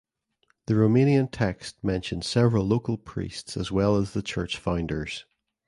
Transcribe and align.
The 0.65 0.73
Romanian 0.73 1.29
text 1.31 1.75
mentions 1.83 2.25
several 2.25 2.65
local 2.65 2.97
priests 2.97 3.55
as 3.55 3.71
well 3.71 3.95
as 3.97 4.13
the 4.13 4.23
church 4.23 4.57
founders. 4.57 5.25